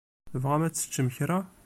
[0.31, 1.39] Tebɣam ad teččem kra?